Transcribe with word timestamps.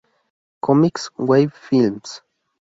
CoMix 0.63 1.11
Wave 1.19 1.53
Films 1.53 2.23